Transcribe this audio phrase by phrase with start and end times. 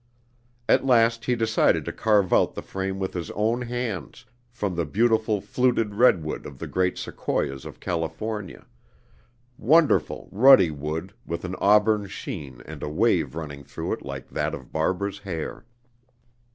[0.67, 4.83] At last he decided to carve out the frame with his own hands, from the
[4.83, 8.65] beautiful fluted redwood of the great sequoias of California:
[9.59, 14.55] wonderful, ruddy wood with an auburn sheen and a wave running through it like that
[14.55, 15.65] of Barbara's hair.